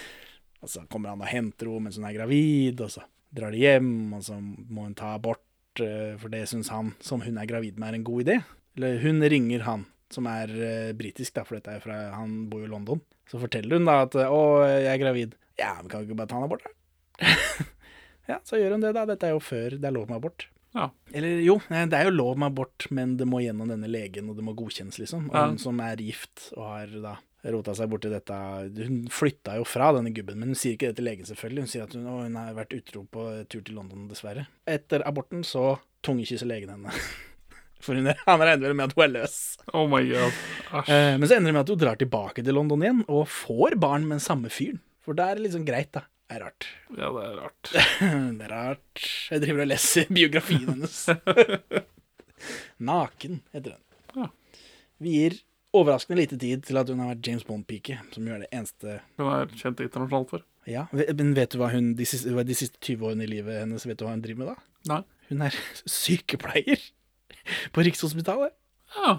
[0.63, 3.63] Og så kommer han og henter henne mens hun er gravid, og så drar de
[3.63, 5.43] hjem, og så må hun ta abort,
[5.81, 8.37] uh, for det syns han, som hun er gravid med, er en god idé.
[8.77, 12.63] Eller hun ringer han, som er uh, britisk, da, for dette er fra, han bor
[12.63, 13.01] jo i London.
[13.29, 15.37] Så forteller hun da at eh, 'Å, jeg er gravid'.
[15.59, 16.73] Ja, men kan du ikke bare ta en abort, da?
[18.31, 19.05] ja, så gjør hun det, da.
[19.09, 20.47] Dette er jo før det er lov med abort.
[20.73, 20.87] Ja.
[21.13, 24.39] Eller jo, det er jo lov med abort, men det må gjennom denne legen, og
[24.39, 25.29] det må godkjennes, liksom.
[25.29, 25.45] Og Ja.
[25.51, 28.33] hun som er gift og har da rota seg borti dette
[28.87, 31.65] Hun flytta jo fra denne gubben, men hun sier ikke det til legen, selvfølgelig.
[31.65, 34.47] Hun sier at hun, hun har vært utro på tur til London, dessverre.
[34.65, 36.89] Etter aborten så tungekysser legen henne.
[37.83, 39.37] For hun, han regner vel med at hun er løs.
[39.75, 40.39] Oh my god.
[40.79, 40.89] Æsj.
[40.95, 43.77] Eh, men så ender det med at hun drar tilbake til London igjen, og får
[43.83, 44.81] barn med den samme fyren.
[45.03, 46.05] For da er det liksom greit, da.
[46.31, 46.67] Det er rart.
[46.95, 47.71] Ja, det er rart.
[48.39, 49.01] Det er rart.
[49.29, 51.01] Jeg driver og leser biografien hennes.
[52.81, 53.81] Naken, heter den.
[54.15, 54.29] Ja.
[55.03, 55.35] Vi gir
[55.73, 58.99] overraskende lite tid til at hun har vært James Bond-pike, som jo er det eneste
[59.19, 60.43] Hun er kjent internasjonalt for.
[60.69, 63.83] Ja, Men vet du hva hun de siste, de siste 20 årene i livet hennes
[63.83, 64.57] Vet du hva hun driver med da?
[64.93, 64.99] Nei.
[65.27, 65.57] Hun er
[65.89, 66.79] sykepleier
[67.73, 68.53] på Rikshospitalet.
[68.97, 69.17] Ja.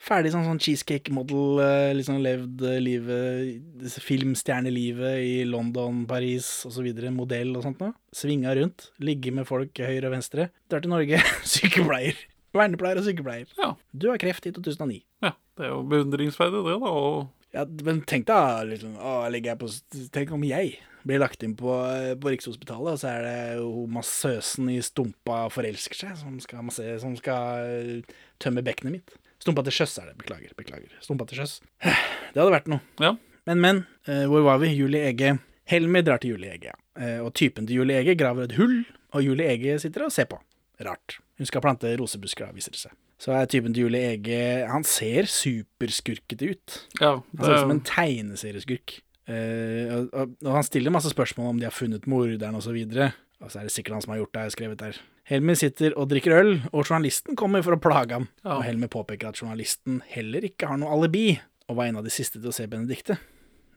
[0.00, 6.88] Ferdig sånn, sånn cheesecake-model, eh, liksom levd eh, livet, filmstjernelivet i London, Paris osv.
[7.12, 7.92] Modell og sånt noe.
[8.16, 10.48] Svinga rundt, ligge med folk høyre og venstre.
[10.72, 11.20] Drar til Norge,
[11.52, 12.16] sykepleier.
[12.56, 13.52] Vernepleier og sykepleier.
[13.60, 13.74] Ja.
[13.92, 15.02] Du har kreft i 2009.
[15.26, 15.36] ja.
[15.60, 16.88] Det er jo beundringsverdig, det, da.
[16.88, 19.68] Og Ja, men tenk da, liksom, å, jeg på,
[20.14, 23.86] tenk om jeg blir lagt inn på, eh, på Rikshospitalet, og så er det jo
[23.90, 29.16] massøsen i Stumpa forelsker seg, som skal, masse, som skal eh, tømme bekkenet mitt.
[29.40, 30.92] Stumpa til sjøs er det, beklager, beklager.
[31.04, 31.58] Stumpa til sjøs.
[32.30, 32.82] Det hadde vært noe.
[33.02, 33.14] Ja.
[33.48, 34.70] Men, men, eh, hvor var vi?
[34.76, 35.38] Julie Ege.
[35.70, 36.76] Helmi drar til Julie Ege, ja.
[37.24, 38.82] Og typen til Julie Ege graver et hull,
[39.14, 40.36] og Julie Ege sitter og ser på.
[40.84, 41.18] Rart.
[41.38, 42.92] Hun skal plante rosebusker, viser det seg.
[43.20, 46.76] Så er typen til Julie Ege Han ser superskurkete ut.
[47.00, 49.00] ja, Han ser ut som en det, tegneserieskurk.
[49.30, 52.74] Eh, og, og, han stiller masse spørsmål om de har funnet morderen osv.
[52.74, 55.02] Og, så og så er det sikkert han som har gjort det, er skrevet der.
[55.30, 58.26] Helmer sitter og drikker øl, og journalisten kommer for å plage ham.
[58.42, 58.56] Ja.
[58.58, 61.28] Og Helmer påpeker at journalisten heller ikke har noe alibi,
[61.70, 63.20] og var en av de siste til å se Benedicte.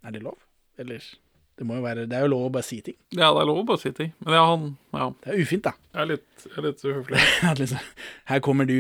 [0.04, 0.40] Er det lov?
[0.82, 1.04] Eller
[1.60, 2.98] det, må jo være, det er jo lov å bare si ting.
[3.14, 4.10] ja, det er lov å bare si ting.
[4.26, 4.66] Men ja, han
[4.98, 5.76] ja, Det er ufint, da.
[5.94, 7.22] jeg er litt, jeg er litt uhøflig.
[7.62, 7.92] Liksom,
[8.32, 8.80] her kommer du,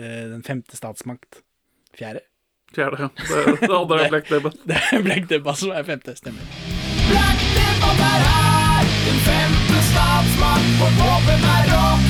[0.00, 1.42] eh, den femte statsmakt.
[1.96, 2.24] Fjerde?
[2.76, 2.96] Fjerde.
[3.00, 3.08] ja.
[3.16, 4.50] Det, det andre er Black Debba.
[4.68, 6.44] Det er Black Debba som er femte, stemmer.
[7.10, 12.04] Black Debba er her, den femte statsmann, For våpen er rock,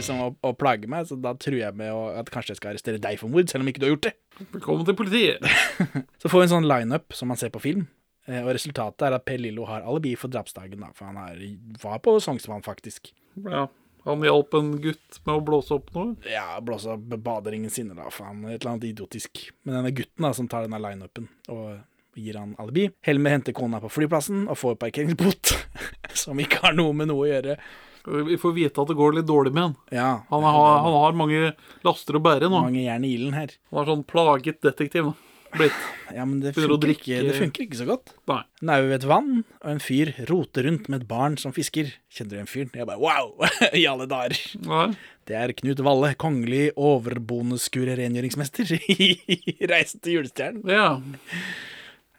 [0.00, 2.72] liksom å, å plage meg, så da truer jeg med å, at kanskje jeg skal
[2.72, 4.14] arrestere deg for mord, selv om ikke du har gjort det.
[4.40, 5.44] Velkommen til politiet.
[6.20, 7.84] Så får vi en sånn lineup som man ser på film,
[8.28, 11.44] eh, og resultatet er at Per Lillo har alibi for drapsdagen, da, for han er,
[11.82, 13.12] var på Sognsvann, faktisk.
[13.44, 13.66] Ja,
[14.06, 16.16] han hjalp en gutt med å blåse opp noe.
[16.28, 19.44] Ja, blåse opp baderingen sinne, da, faen, et eller annet idiotisk.
[19.64, 21.80] Men denne gutten da, som tar denne lineupen, og
[22.18, 22.88] gir han alibi.
[23.06, 25.52] Helmer henter kona på flyplassen og får parkeringsbot,
[26.24, 27.60] som ikke har noe med noe å gjøre.
[28.06, 29.74] Vi får vite at det går litt dårlig med han.
[29.94, 31.50] Ja, Han har, han har mange
[31.86, 32.62] laster å bære nå.
[32.64, 33.56] mange jern i ilden her.
[33.72, 35.10] Han er sånn plaget detektiv.
[35.10, 35.16] nå.
[35.50, 35.74] blitt.
[36.14, 38.12] Ja, men det funker, ikke, det funker ikke så godt.
[38.30, 38.40] Nei.
[38.70, 39.30] Er jo ved et vann,
[39.64, 41.90] og en fyr roter rundt med et barn som fisker.
[42.10, 42.70] Kjenner du en fyren?
[42.74, 43.32] Jeg bare wow!
[43.80, 44.38] I alle dager.
[44.62, 44.92] Nei.
[45.26, 50.62] Det er Knut Valle, kongelig overbonuskurer-rengjøringsmester i Reisen til julestjernen.
[50.70, 50.94] Ja.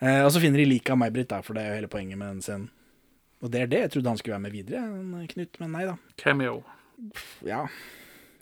[0.02, 2.36] Eh, og så finner de liket av May-Britt, for det er jo hele poenget med
[2.36, 2.70] den scenen.
[3.42, 3.80] Og det er det.
[3.86, 5.96] Jeg trodde han skulle være med videre, Knut, men nei da.
[6.22, 6.62] Cameo.
[7.46, 7.66] Ja.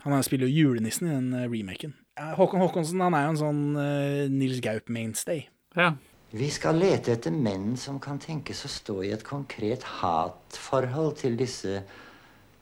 [0.04, 1.94] Han er- spiller jo julenissen i den eh, remaken.
[2.20, 5.46] Håkon Håkonsen han er jo en sånn uh, Nils Gaup-mainstay.
[5.78, 5.94] Ja.
[6.36, 11.38] Vi skal lete etter menn som kan tenkes å stå i et konkret hatforhold til
[11.40, 11.80] disse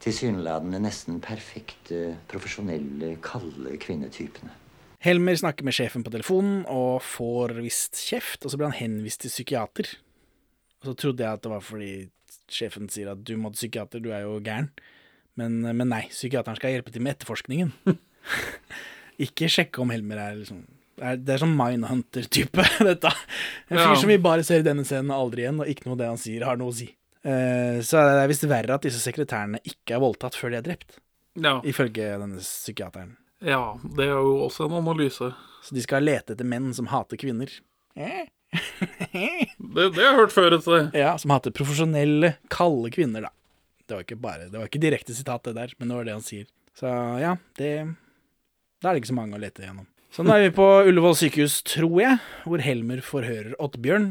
[0.00, 4.54] tilsynelatende nesten perfekte, profesjonelle, kalde kvinnetypene.
[5.02, 9.22] Helmer snakker med sjefen på telefonen og får visst kjeft, og så blir han henvist
[9.22, 9.90] til psykiater.
[10.80, 11.92] Og så trodde jeg at det var fordi
[12.52, 14.70] sjefen sier at du må til psykiater, du er jo gæren.
[15.38, 17.72] Men, men nei, psykiateren skal hjelpe til med etterforskningen.
[19.22, 20.60] Ikke sjekke om Helmer er liksom
[20.98, 23.10] Det er sånn Mindhunter-type, dette.
[23.70, 23.96] En fyr Ja.
[24.00, 26.18] som vi bare ser i denne scenen aldri igjen, og ikke noe av det han
[26.22, 26.88] sier, har noe å si.
[27.26, 30.66] Uh, så det er visst verre at disse sekretærene ikke er voldtatt før de er
[30.66, 30.98] drept,
[31.38, 31.56] Ja.
[31.66, 33.16] ifølge denne psykiateren.
[33.46, 33.62] ja.
[33.82, 35.30] Det er jo også en analyse.
[35.62, 37.50] Så de skal lete etter menn som hater kvinner.
[39.58, 40.94] Det, det har jeg hørt før et sted.
[40.96, 43.32] Ja, som hater profesjonelle, kalde kvinner, da.
[43.88, 46.14] Det var ikke bare, det var ikke direkte sitat, det der, men det var det
[46.16, 46.48] han sier.
[46.78, 47.72] Så ja, det
[48.78, 49.88] Da er det ikke så mange å lete gjennom.
[50.14, 54.10] Så nå er vi på Ullevål sykehus, tror jeg, hvor Helmer forhører Oddbjørn.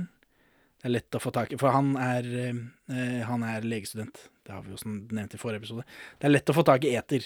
[0.78, 4.28] Det er lett å få tak i, for han er, eh, han er legestudent.
[4.46, 5.88] Det har vi jo nevnt i forrige episode.
[6.20, 7.26] Det er lett å få tak i eter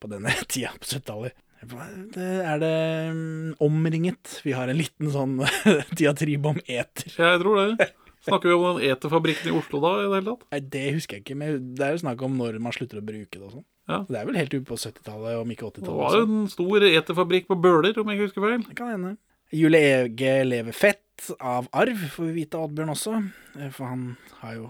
[0.00, 1.36] på denne tida på 70-tallet.
[1.62, 2.74] Er det
[3.14, 4.36] mm, omringet?
[4.44, 5.38] Vi har en liten sånn
[5.98, 7.10] diatribe om eter.
[7.10, 7.88] Jeg tror det.
[8.28, 10.46] Snakker vi om den eterfabrikken i Oslo da, i det hele tatt?
[10.52, 13.04] Nei, det husker jeg ikke, men det er jo snakk om når man slutter å
[13.06, 13.66] bruke det og sånn.
[13.88, 14.00] Ja.
[14.08, 15.86] Det er vel helt ute på 70-tallet, om ikke 80-tallet.
[15.88, 18.66] Det var jo en stor eterfabrikk på Bøler, om jeg ikke husker feil.
[18.66, 19.14] Det kan hende.
[19.54, 23.14] Jule Ege lever fett av arv, får vi vite av Oddbjørn også.
[23.56, 24.04] eh, For han
[24.42, 24.66] har jo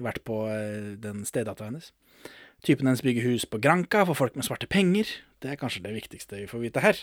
[0.00, 1.92] vært på eh, den stedattera hennes.
[2.66, 5.12] Typen hennes bygger hus på Granka for folk med svarte penger.
[5.40, 6.98] Det er kanskje det viktigste vi får vite her.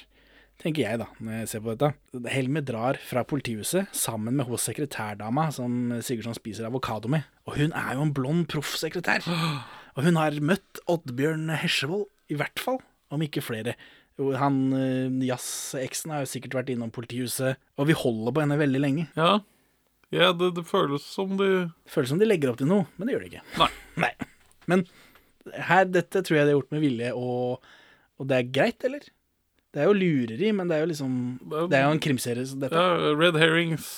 [0.58, 1.90] Tenker jeg, da, når jeg ser på dette.
[2.34, 7.28] Helmer drar fra politihuset sammen med hos sekretærdama som Sigurdsson spiser avokado med.
[7.46, 9.26] Og hun er jo en blond proffsekretær.
[9.98, 12.78] Og hun har møtt Oddbjørn Hesjevold, i hvert fall,
[13.14, 13.74] om ikke flere.
[14.18, 18.82] Han eh, jazz-eksen har jo sikkert vært innom politihuset, og vi holder på henne veldig
[18.82, 19.06] lenge.
[19.18, 19.40] Ja,
[20.14, 23.10] ja det, det føles som de Det føles som de legger opp til noe, men
[23.10, 23.46] det gjør de ikke.
[23.62, 23.70] Nei.
[24.06, 24.12] Nei.
[24.70, 24.86] Men
[25.70, 27.74] her, dette tror jeg de har gjort med vilje, og,
[28.18, 29.06] og det er greit, eller?
[29.74, 31.16] Det er jo lureri, men det er jo liksom
[31.70, 33.90] Det er jo en krimserie, så dette Ja, Red herrings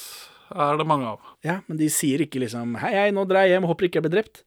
[0.50, 1.20] er det mange av.
[1.46, 4.08] Ja, men de sier ikke liksom Hei, hei, nå drar jeg hjem, håper ikke jeg
[4.08, 4.44] blir drept.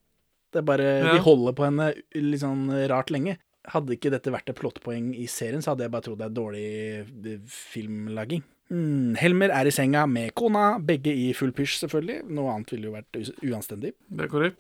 [0.52, 1.12] Det er bare Ja.
[1.14, 3.38] De holder på henne litt sånn rart lenge.
[3.70, 6.34] Hadde ikke dette vært et plottpoeng i serien, så hadde jeg bare trodd det er
[6.34, 6.66] dårlig
[7.30, 8.42] eh, filmlaging.
[8.72, 12.22] Mm, Helmer er i senga med kona, begge i full pysj, selvfølgelig.
[12.34, 13.92] Noe annet ville jo vært uanstendig.
[14.10, 14.58] Det er korrekt.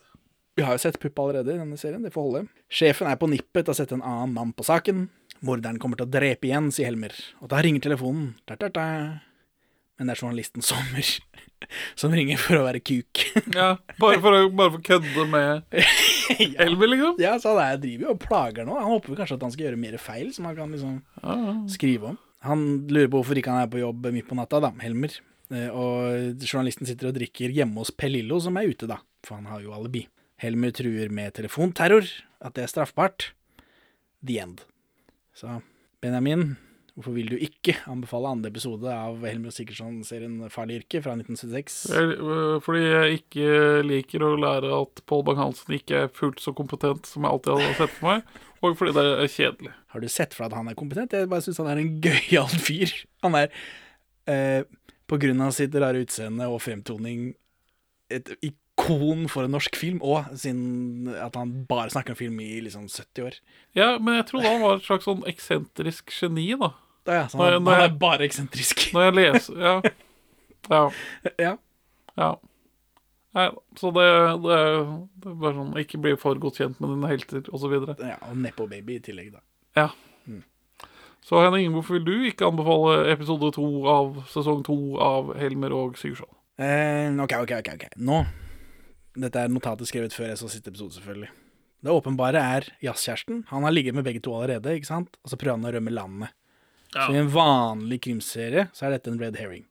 [0.56, 2.42] Vi har jo sett pupp allerede i denne serien, det får holde.
[2.72, 5.06] Sjefen er på nippet til å sette en annen mann på saken.
[5.42, 7.14] Morderen kommer til å drepe igjen, sier Helmer.
[7.40, 8.34] Og da ringer telefonen.
[8.46, 8.84] Da, da, da.
[9.98, 11.04] Men det er journalisten Sommer
[12.00, 13.22] som ringer for å være kuk.
[13.56, 15.80] Ja, bare for å bare for kødde med
[16.60, 17.18] Helmer liksom.
[17.22, 18.76] Ja, så han er, driver jo og plager nå.
[18.76, 21.56] Han håper kanskje at han skal gjøre mer feil, som han kan liksom Ja, ja.
[21.74, 22.20] skrive om.
[22.46, 25.14] Han lurer på hvorfor ikke han er på jobb midt på natta, da, Helmer.
[25.52, 28.98] Eh, Og journalisten sitter og drikker hjemme hos Pellillo som er ute, da.
[29.24, 30.06] For han har jo alibi.
[30.42, 32.08] Helmer truer med telefonterror,
[32.42, 33.30] at det er straffbart.
[34.26, 34.62] The end.
[35.38, 35.60] Så
[36.02, 36.56] Benjamin,
[36.96, 41.76] hvorfor vil du ikke anbefale andre episode av Helmer og Sigurdsson-serien Farlig yrke fra 1976?
[41.94, 43.52] Øh, fordi jeg ikke
[43.86, 47.76] liker å lære at Pål Bang-Hansen ikke er fullt så kompetent som jeg alltid hadde
[47.78, 49.74] sett for meg, og fordi det er kjedelig.
[49.94, 51.14] Har du sett for deg at han er kompetent?
[51.14, 52.96] Jeg bare syns han er en gøyal fyr.
[53.22, 53.54] Han er,
[54.26, 54.66] eh,
[55.06, 57.30] på grunn av sitt rare utseende og fremtoning,
[58.10, 58.34] et
[58.82, 62.88] ikon for en norsk film, og siden at han bare snakker om film i liksom
[62.90, 63.38] 70 år.
[63.78, 66.72] Ja, men jeg trodde han var et slags sånn eksentrisk geni, da.
[67.04, 68.84] Da, ja, Når han, jeg- når han jeg- er bare eksentrisk.
[68.94, 69.74] Når jeg leser Ja.
[70.70, 70.90] Ja.
[71.38, 71.56] Ja.
[72.16, 72.34] ja.
[73.34, 73.48] Nei,
[73.80, 74.04] så det,
[74.44, 74.56] det,
[75.24, 77.72] det er bare sånn Ikke bli for godt kjent med dine helter, osv.
[77.98, 79.40] ja, og Nepo-baby i tillegg, da.
[79.76, 79.88] Ja.
[81.22, 85.94] Så Henning, hvorfor vil du ikke anbefale episode to av sesong to av Helmer og
[85.96, 86.26] Sigurdsson?
[86.58, 87.68] Eh, ok, ok, ok.
[87.78, 87.84] ok.
[87.96, 88.24] Nå
[89.18, 91.30] Dette er notatet skrevet før jeg så siste episode, selvfølgelig.
[91.82, 93.42] Det åpenbare er jazzkjæresten.
[93.50, 95.18] Han har ligget med begge to allerede, ikke sant?
[95.24, 96.32] Og så prøver han å rømme landet.
[96.94, 97.06] Ja.
[97.08, 99.66] Så i en vanlig krimserie så er dette en red herring.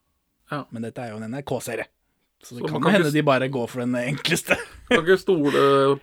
[0.51, 0.65] Ja.
[0.73, 1.88] Men dette er jo en NRK-serie.
[2.41, 4.58] Så det Så kan kan hende de bare går for den enkleste.
[4.89, 5.51] Kan ikke stole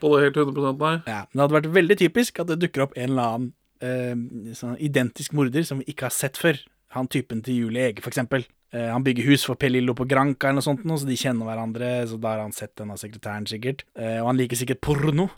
[0.00, 0.92] på det helt 100 nei.
[1.04, 3.48] ja, men det hadde vært veldig typisk at det dukker opp en eller annen
[3.82, 6.60] eh, sånn identisk morder som vi ikke har sett før.
[6.96, 8.46] Han typen til Julie Ege, for eksempel.
[8.70, 11.92] Eh, han bygger hus for Pelillo på Granca eller noe sånt, så de kjenner hverandre.
[12.08, 13.86] Så da har han sett denne sekretæren, sikkert.
[13.96, 15.28] Eh, og han liker sikkert porno.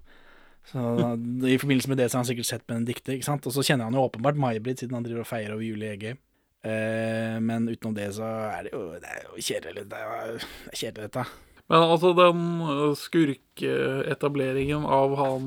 [0.70, 0.80] Så
[1.48, 3.14] I forbindelse med det så har han sikkert sett Benedicte.
[3.14, 3.46] ikke sant?
[3.46, 6.16] Og så kjenner han jo åpenbart May-Britt, siden han driver og feirer over Julie Ege.
[6.60, 9.86] Eh, men utenom det så er det jo, det er jo kjedelig.
[9.90, 11.24] Det er, kjedelig, dette.
[11.70, 12.40] Men altså, den
[12.98, 15.46] skurkeetableringen av han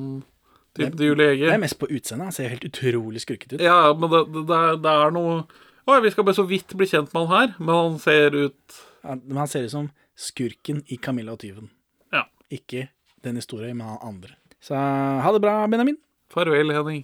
[0.74, 2.32] type til Julie Det er mest på utseendet.
[2.32, 3.62] Han ser helt utrolig skurkete ut.
[3.62, 5.43] Ja, men det, det, det, det er noe
[5.84, 8.82] Oi, vi skal bare så vidt bli kjent med han her, men han ser ut
[9.04, 11.67] Han, men han ser ut som skurken i Camilla og tyven.
[12.13, 12.22] Ja.
[12.48, 12.86] Ikke
[13.26, 14.38] den historien, men han andre.
[14.63, 15.98] Så ha det bra, Benjamin.
[16.32, 17.04] Farvel, Henning.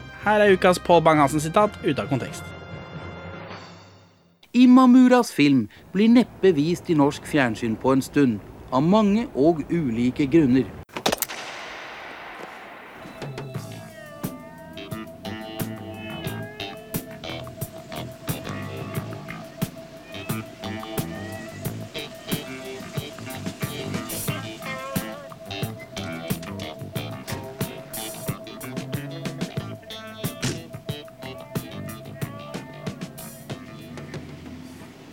[0.21, 2.43] Her er ukas Pål Bang-Hansen-sitat ute av kontekst.
[4.53, 8.37] Imamuras film blir neppe vist i norsk fjernsyn på en stund,
[8.71, 10.67] av mange og ulike grunner.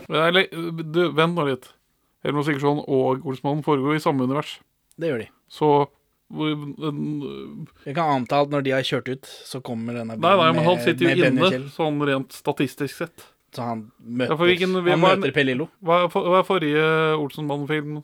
[0.09, 0.49] Eller,
[0.83, 1.69] du, vent nå litt.
[2.25, 4.57] Helmer Sigurdsson og Olsmannen foregår i samme univers.
[4.99, 5.29] Det gjør de.
[5.53, 5.69] Så
[6.31, 10.53] den- Jeg kan anta at når de har kjørt ut, så kommer denne Nei, nei,
[10.53, 13.27] men han sitter jo inne, sånn rent statistisk sett.
[13.55, 15.69] Så han møter, ja, hvilken- han hva er- møter Pelillo.
[15.83, 18.03] Hva hva er forrige Olsenmannen-film?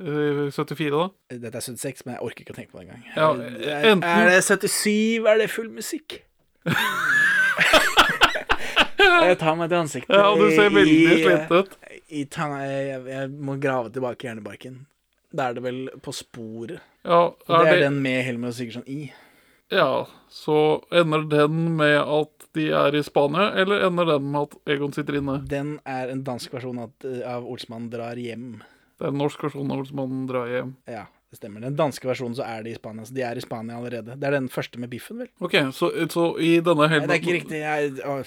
[0.00, 1.10] Eh, 74, da?
[1.36, 3.04] Dette er 76, men jeg orker ikke å tenke på det engang.
[3.14, 5.26] Ja, er, er det 77?
[5.26, 6.22] Er det full musikk?
[9.30, 10.14] jeg tar meg til ansiktet.
[10.16, 11.74] Ja, du ser veldig sliten ut.
[12.10, 14.80] I, jeg, jeg må grave tilbake hjernebarken.
[15.30, 16.80] Da er det vel På sporet.
[17.06, 19.12] Ja, Og det er er det- den med Helmer Sigurdsson i.
[19.70, 24.56] Ja, så ender den med at de er i Spania, eller ender den med at
[24.74, 25.36] Egon sitter inne?
[25.46, 26.90] Den er en dansk versjon av,
[27.24, 28.64] av Olsmann drar hjem.
[28.98, 30.72] Det er en norsk versjon av Olsmann drar hjem.
[30.90, 31.62] Ja, det stemmer.
[31.62, 33.06] Den danske versjonen så er de i Spania.
[33.06, 34.18] Så de er i Spania allerede.
[34.18, 35.30] Det er den første med biffen, vel?
[35.40, 37.62] Ok, så, så i denne Nei, det er ikke riktig.
[37.62, 38.26] Jeg,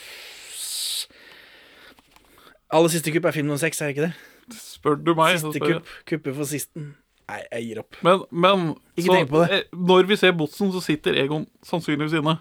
[2.74, 4.58] Aller siste kupp er film nummer seks, er det ikke det?
[4.60, 5.92] Spør du meg, så Siste kupp.
[6.10, 6.88] Kupper for sisten.
[7.30, 8.00] Nei, jeg gir opp.
[8.04, 8.64] Men, men
[8.98, 9.60] Ikke så, tenk på det.
[9.62, 12.34] eh, Når vi ser Botsen, så sitter Egon sannsynligvis inne.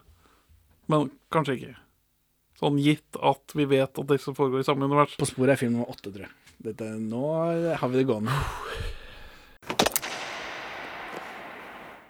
[0.90, 1.74] Men kanskje ikke.
[2.58, 5.14] Sånn gitt at vi vet at disse foregår i samme univers.
[5.20, 6.34] På sporet er film nummer åtte, tror jeg.
[6.62, 7.22] Dette, nå
[7.78, 8.34] har vi det gående.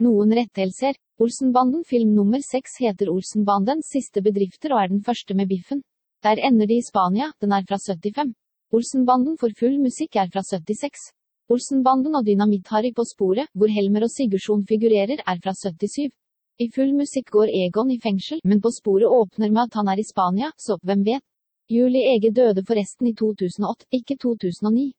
[0.03, 0.97] Noen rettelser.
[1.23, 5.85] Olsenbanden film nummer seks heter Olsenbandens siste bedrifter og er den første med biffen.
[6.23, 8.31] Der ender det i Spania, den er fra 75.
[8.73, 11.09] Olsenbanden for full musikk er fra 76.
[11.51, 16.15] Olsenbanden og Dynamitt-Harry på sporet, hvor Helmer og Sigurdsson figurerer, er fra 77.
[16.63, 19.99] I full musikk går Egon i fengsel, men på sporet åpner med at han er
[19.99, 21.27] i Spania, så hvem vet?
[21.75, 24.93] Julie Ege døde forresten i 2008, ikke 2009.